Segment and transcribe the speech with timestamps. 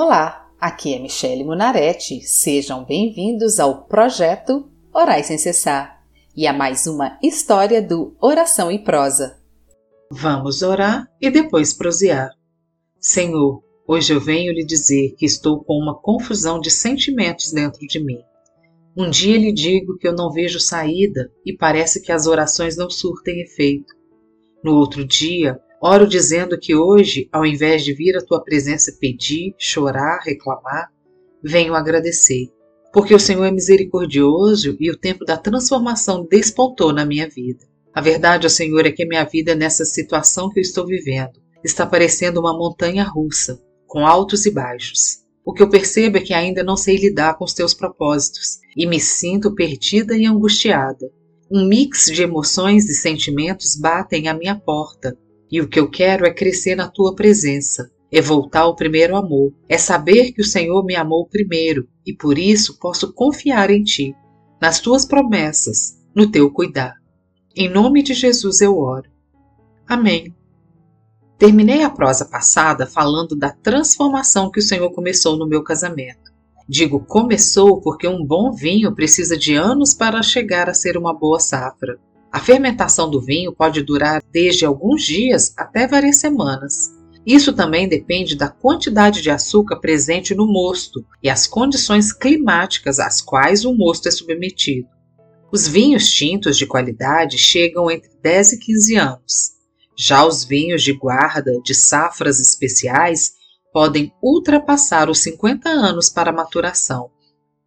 [0.00, 2.20] Olá, aqui é Michele Munarete.
[2.20, 6.04] Sejam bem-vindos ao projeto Orais sem cessar
[6.36, 9.36] e a mais uma história do Oração e Prosa.
[10.08, 12.30] Vamos orar e depois prosear.
[13.00, 17.98] Senhor, hoje eu venho lhe dizer que estou com uma confusão de sentimentos dentro de
[17.98, 18.20] mim.
[18.96, 22.88] Um dia lhe digo que eu não vejo saída e parece que as orações não
[22.88, 23.92] surtem efeito.
[24.62, 29.54] No outro dia, Oro dizendo que hoje, ao invés de vir à tua presença pedir,
[29.56, 30.90] chorar, reclamar,
[31.42, 32.48] venho agradecer,
[32.92, 37.64] porque o Senhor é misericordioso e o tempo da transformação despontou na minha vida.
[37.94, 42.40] A verdade, Senhor, é que minha vida nessa situação que eu estou vivendo está parecendo
[42.40, 45.18] uma montanha russa, com altos e baixos.
[45.44, 48.84] O que eu percebo é que ainda não sei lidar com os teus propósitos e
[48.84, 51.08] me sinto perdida e angustiada.
[51.50, 55.16] Um mix de emoções e sentimentos batem à minha porta
[55.50, 59.52] e o que eu quero é crescer na tua presença, é voltar ao primeiro amor,
[59.68, 64.14] é saber que o Senhor me amou primeiro e por isso posso confiar em ti,
[64.60, 66.94] nas tuas promessas, no teu cuidar.
[67.54, 69.10] Em nome de Jesus eu oro.
[69.86, 70.34] Amém.
[71.38, 76.32] Terminei a prosa passada falando da transformação que o Senhor começou no meu casamento.
[76.68, 81.40] Digo começou porque um bom vinho precisa de anos para chegar a ser uma boa
[81.40, 81.98] safra.
[82.30, 86.90] A fermentação do vinho pode durar desde alguns dias até várias semanas.
[87.24, 93.20] Isso também depende da quantidade de açúcar presente no mosto e as condições climáticas às
[93.20, 94.88] quais o mosto é submetido.
[95.50, 99.52] Os vinhos tintos de qualidade chegam entre 10 e 15 anos.
[99.96, 103.32] Já os vinhos de guarda de safras especiais
[103.72, 107.10] podem ultrapassar os 50 anos para maturação.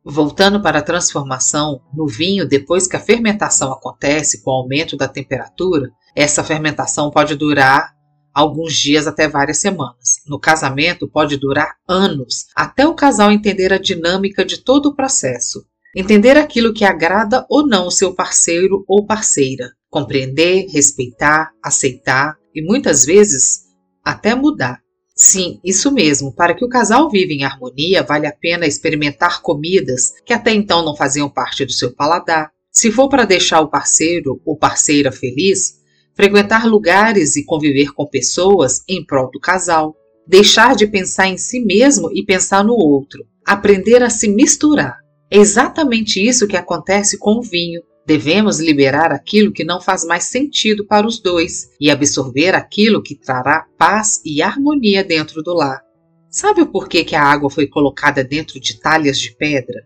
[0.04, 5.08] Voltando para a transformação, no vinho, depois que a fermentação acontece com o aumento da
[5.08, 7.94] temperatura, essa fermentação pode durar
[8.34, 10.22] alguns dias até várias semanas.
[10.26, 15.64] No casamento, pode durar anos, até o casal entender a dinâmica de todo o processo.
[15.96, 19.72] Entender aquilo que agrada ou não o seu parceiro ou parceira.
[19.90, 23.66] Compreender, respeitar, aceitar e muitas vezes
[24.04, 24.81] até mudar.
[25.24, 26.34] Sim, isso mesmo.
[26.34, 30.84] Para que o casal viva em harmonia, vale a pena experimentar comidas que até então
[30.84, 32.50] não faziam parte do seu paladar.
[32.72, 35.76] Se for para deixar o parceiro ou parceira feliz,
[36.16, 39.96] frequentar lugares e conviver com pessoas em prol do casal.
[40.26, 43.24] Deixar de pensar em si mesmo e pensar no outro.
[43.46, 44.98] Aprender a se misturar.
[45.30, 47.84] É exatamente isso que acontece com o vinho.
[48.06, 53.16] Devemos liberar aquilo que não faz mais sentido para os dois e absorver aquilo que
[53.16, 55.82] trará paz e harmonia dentro do lar.
[56.30, 59.86] Sabe o porquê que a água foi colocada dentro de talhas de pedra?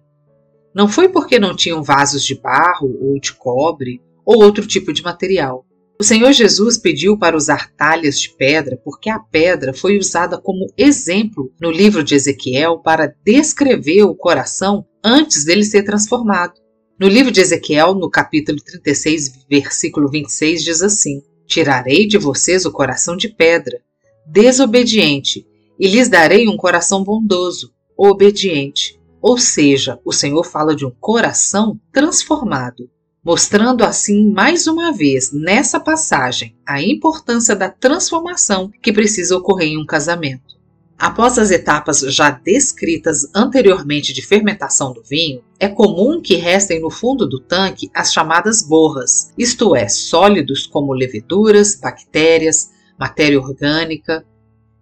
[0.74, 5.02] Não foi porque não tinham vasos de barro ou de cobre ou outro tipo de
[5.02, 5.66] material.
[6.00, 10.68] O Senhor Jesus pediu para usar talhas de pedra porque a pedra foi usada como
[10.78, 16.65] exemplo no livro de Ezequiel para descrever o coração antes dele ser transformado.
[16.98, 22.72] No livro de Ezequiel, no capítulo 36, versículo 26, diz assim: Tirarei de vocês o
[22.72, 23.82] coração de pedra,
[24.26, 25.46] desobediente,
[25.78, 28.98] e lhes darei um coração bondoso, obediente.
[29.22, 32.90] Ou seja, o Senhor fala de um coração transformado,
[33.22, 39.78] mostrando assim mais uma vez nessa passagem a importância da transformação que precisa ocorrer em
[39.78, 40.55] um casamento.
[40.98, 46.90] Após as etapas já descritas anteriormente de fermentação do vinho, é comum que restem no
[46.90, 54.26] fundo do tanque as chamadas borras, isto é, sólidos como leveduras, bactérias, matéria orgânica.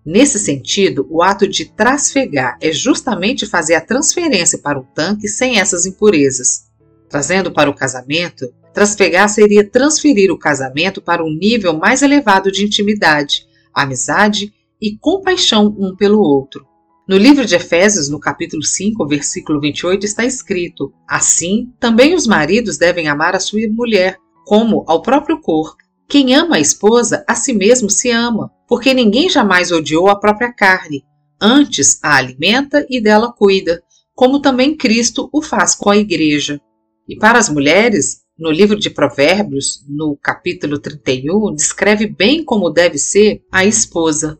[0.05, 5.59] Nesse sentido, o ato de trasfegar é justamente fazer a transferência para o tanque sem
[5.59, 6.65] essas impurezas.
[7.09, 12.63] Trazendo para o casamento, trasfegar seria transferir o casamento para um nível mais elevado de
[12.63, 16.67] intimidade, amizade e compaixão um pelo outro.
[17.07, 22.77] No livro de Efésios, no capítulo 5, versículo 28, está escrito: Assim, também os maridos
[22.77, 25.77] devem amar a sua mulher, como ao próprio corpo.
[26.09, 30.53] Quem ama a esposa, a si mesmo se ama, porque ninguém jamais odiou a própria
[30.53, 31.03] carne,
[31.41, 33.81] antes a alimenta e dela cuida,
[34.13, 36.59] como também Cristo o faz com a igreja.
[37.07, 42.97] E para as mulheres, no livro de Provérbios, no capítulo 31, descreve bem como deve
[42.97, 44.37] ser a esposa.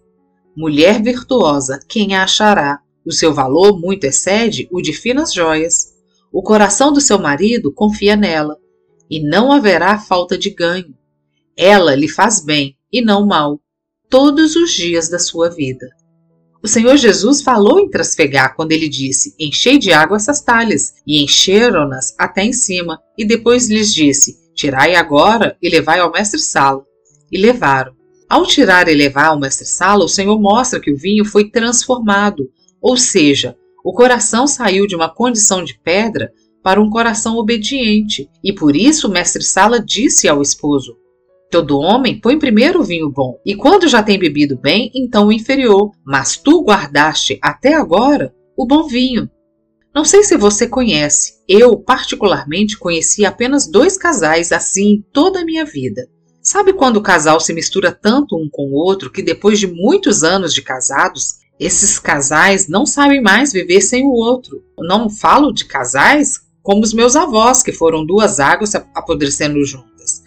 [0.55, 2.79] Mulher virtuosa, quem a achará?
[3.05, 5.93] O seu valor muito excede o de finas joias.
[6.31, 8.57] O coração do seu marido confia nela,
[9.09, 10.95] e não haverá falta de ganho.
[11.57, 13.59] Ela lhe faz bem e não mal,
[14.09, 15.87] todos os dias da sua vida.
[16.63, 21.21] O Senhor Jesus falou em trasfegar quando ele disse: Enchei de água essas talhas, e
[21.23, 26.85] encheram-nas até em cima, e depois lhes disse: Tirai agora e levai ao mestre-sala.
[27.31, 28.02] E levaram.
[28.33, 32.49] Ao tirar e levar ao mestre-sala, o Senhor mostra que o vinho foi transformado,
[32.81, 36.31] Ou seja, o coração saiu de uma condição de pedra
[36.63, 40.97] para um coração obediente, e por isso o mestre Sala disse ao esposo:
[41.51, 45.31] Todo homem põe primeiro o vinho bom, e quando já tem bebido bem, então o
[45.31, 49.29] inferior, mas tu guardaste até agora o bom vinho.
[49.93, 55.45] Não sei se você conhece, eu particularmente conheci apenas dois casais assim em toda a
[55.45, 56.07] minha vida.
[56.43, 60.25] Sabe quando o casal se mistura tanto um com o outro que depois de muitos
[60.25, 64.61] anos de casados, esses casais não sabem mais viver sem o outro?
[64.77, 70.21] Não falo de casais como os meus avós, que foram duas águas apodrecendo juntas.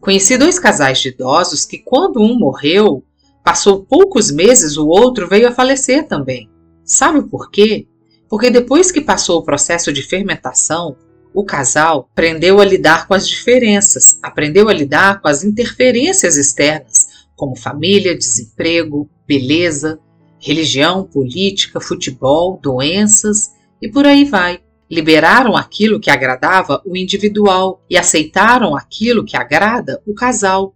[0.00, 3.04] Conheci dois casais de idosos que, quando um morreu,
[3.44, 6.48] passou poucos meses, o outro veio a falecer também.
[6.82, 7.86] Sabe por quê?
[8.26, 10.96] Porque depois que passou o processo de fermentação,
[11.34, 17.26] o casal aprendeu a lidar com as diferenças, aprendeu a lidar com as interferências externas,
[17.36, 19.98] como família, desemprego, beleza,
[20.38, 23.50] religião, política, futebol, doenças
[23.80, 24.60] e por aí vai.
[24.90, 30.74] Liberaram aquilo que agradava o individual e aceitaram aquilo que agrada o casal.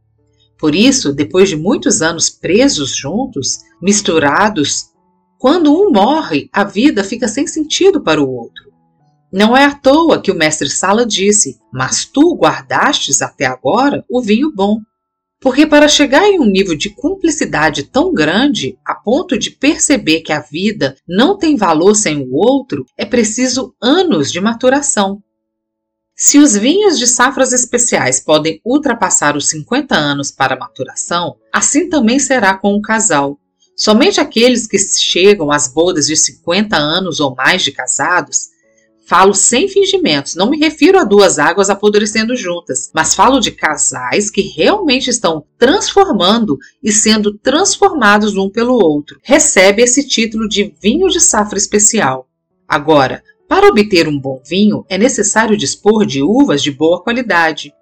[0.59, 4.87] Por isso, depois de muitos anos presos juntos, misturados,
[5.39, 8.73] quando um morre, a vida fica sem sentido para o outro.
[9.37, 14.23] Não é à toa que o mestre Sala disse: Mas tu guardastes até agora o
[14.23, 14.79] vinho bom.
[15.43, 20.33] Porque para chegar em um nível de cumplicidade tão grande, a ponto de perceber que
[20.33, 25.23] a vida não tem valor sem o outro, é preciso anos de maturação.
[26.17, 32.19] Se os vinhos de safras especiais podem ultrapassar os 50 anos para maturação, assim também
[32.19, 33.39] será com o casal.
[33.77, 38.56] Somente aqueles que chegam às bodas de 50 anos ou mais de casados
[39.07, 44.29] Falo sem fingimentos, não me refiro a duas águas apodrecendo juntas, mas falo de casais
[44.29, 49.21] que realmente estão transformando e sendo transformados um pelo outro.
[49.23, 52.29] Recebe esse título de vinho de safra especial.
[52.67, 57.73] Agora, para obter um bom vinho, é necessário dispor de uvas de boa qualidade.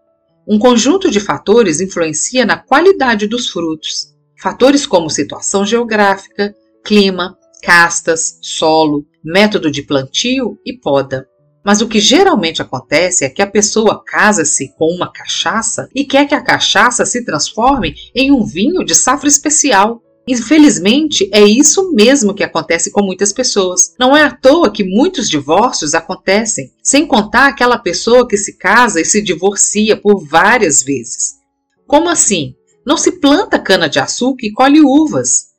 [0.47, 4.15] Um conjunto de fatores influencia na qualidade dos frutos.
[4.39, 6.55] Fatores como situação geográfica,
[6.85, 11.27] clima, castas, solo, método de plantio e poda.
[11.65, 16.29] Mas o que geralmente acontece é que a pessoa casa-se com uma cachaça e quer
[16.29, 20.03] que a cachaça se transforme em um vinho de safra especial.
[20.29, 23.95] Infelizmente, é isso mesmo que acontece com muitas pessoas.
[23.99, 29.01] Não é à toa que muitos divórcios acontecem, sem contar aquela pessoa que se casa
[29.01, 31.35] e se divorcia por várias vezes.
[31.87, 32.55] Como assim?
[32.87, 35.54] Não se planta cana-de-açúcar e colhe uvas.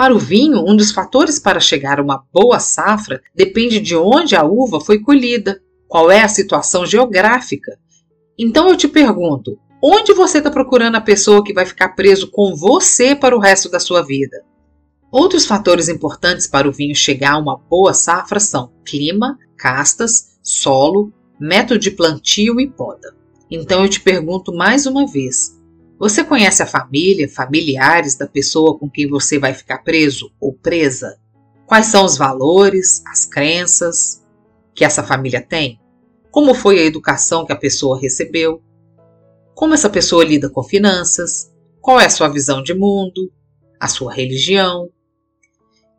[0.00, 4.34] Para o vinho, um dos fatores para chegar a uma boa safra depende de onde
[4.34, 7.78] a uva foi colhida, qual é a situação geográfica.
[8.38, 12.56] Então eu te pergunto: onde você está procurando a pessoa que vai ficar preso com
[12.56, 14.42] você para o resto da sua vida?
[15.12, 21.12] Outros fatores importantes para o vinho chegar a uma boa safra são clima, castas, solo,
[21.38, 23.14] método de plantio e poda.
[23.50, 25.59] Então eu te pergunto mais uma vez:
[26.00, 31.18] você conhece a família, familiares da pessoa com quem você vai ficar preso ou presa?
[31.66, 34.24] Quais são os valores, as crenças
[34.74, 35.78] que essa família tem?
[36.30, 38.62] Como foi a educação que a pessoa recebeu?
[39.54, 41.52] Como essa pessoa lida com finanças?
[41.82, 43.30] Qual é a sua visão de mundo?
[43.78, 44.88] A sua religião?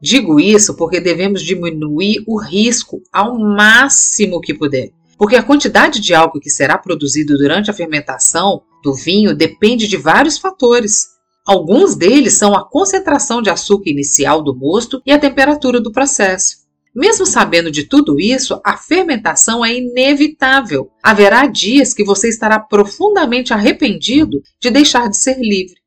[0.01, 6.15] Digo isso porque devemos diminuir o risco ao máximo que puder, porque a quantidade de
[6.15, 11.07] álcool que será produzido durante a fermentação do vinho depende de vários fatores.
[11.45, 16.61] Alguns deles são a concentração de açúcar inicial do mosto e a temperatura do processo.
[16.93, 20.91] Mesmo sabendo de tudo isso, a fermentação é inevitável.
[21.01, 25.81] Haverá dias que você estará profundamente arrependido de deixar de ser livre.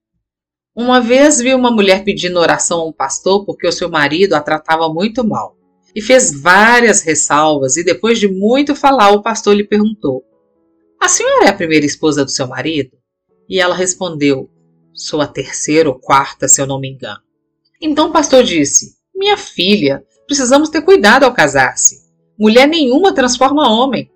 [0.75, 4.41] Uma vez vi uma mulher pedindo oração a um pastor porque o seu marido a
[4.41, 5.57] tratava muito mal.
[5.95, 10.25] E fez várias ressalvas, e depois de muito falar, o pastor lhe perguntou:
[11.01, 12.97] a senhora é a primeira esposa do seu marido?
[13.49, 14.49] E ela respondeu:
[14.93, 17.21] Sou a terceira ou quarta, se eu não me engano.
[17.81, 22.05] Então o pastor disse: Minha filha, precisamos ter cuidado ao casar-se.
[22.39, 24.11] Mulher nenhuma transforma homem.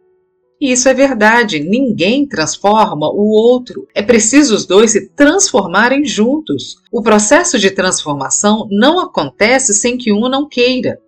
[0.61, 3.87] E isso é verdade, ninguém transforma o outro.
[3.95, 6.77] É preciso os dois se transformarem juntos.
[6.91, 10.99] O processo de transformação não acontece sem que um não queira.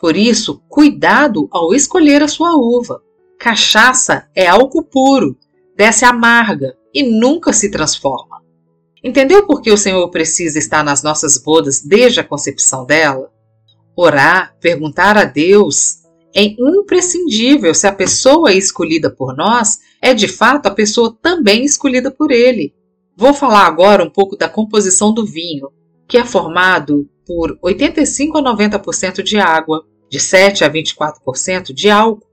[0.00, 3.00] Por isso, cuidado ao escolher a sua uva.
[3.38, 5.38] Cachaça é álcool puro,
[5.76, 8.42] desce amarga e nunca se transforma.
[9.02, 13.30] Entendeu por que o Senhor precisa estar nas nossas bodas desde a concepção dela?
[13.96, 15.98] Orar, perguntar a Deus
[16.34, 22.10] é imprescindível se a pessoa escolhida por nós é de fato a pessoa também escolhida
[22.10, 22.74] por Ele.
[23.16, 25.70] Vou falar agora um pouco da composição do vinho,
[26.08, 32.27] que é formado por 85 a 90% de água, de 7 a 24% de álcool,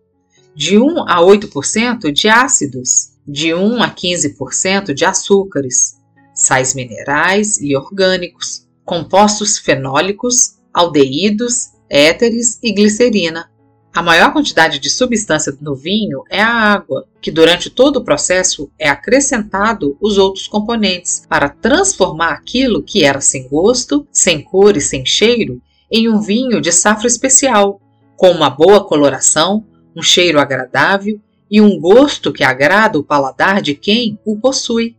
[0.56, 5.98] de 1 a 8% de ácidos, de 1 a 15% de açúcares,
[6.34, 13.50] sais minerais e orgânicos, compostos fenólicos, aldeídos, éteres e glicerina.
[13.94, 18.70] A maior quantidade de substância no vinho é a água, que durante todo o processo
[18.78, 24.82] é acrescentado os outros componentes para transformar aquilo que era sem gosto, sem cor e
[24.82, 27.80] sem cheiro em um vinho de safra especial,
[28.18, 29.64] com uma boa coloração,
[29.96, 34.98] um cheiro agradável e um gosto que agrada o paladar de quem o possui.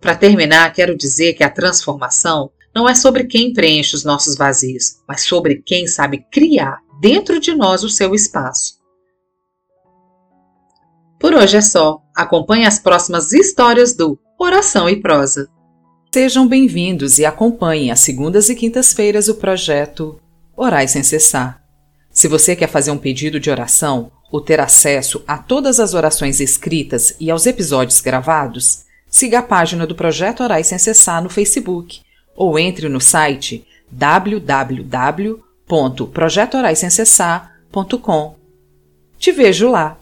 [0.00, 4.96] Para terminar, quero dizer que a transformação não é sobre quem preenche os nossos vazios,
[5.06, 8.78] mas sobre quem sabe criar dentro de nós o seu espaço.
[11.18, 12.02] Por hoje é só.
[12.14, 15.48] Acompanhe as próximas histórias do Oração e Prosa.
[16.12, 20.20] Sejam bem-vindos e acompanhem às segundas e quintas-feiras o projeto
[20.56, 21.63] Orais sem cessar.
[22.14, 26.40] Se você quer fazer um pedido de oração ou ter acesso a todas as orações
[26.40, 32.00] escritas e aos episódios gravados, siga a página do Projeto Orais sem cessar no Facebook
[32.34, 38.36] ou entre no site www www.projetoraissemcessar.com.
[39.18, 39.98] Te vejo lá!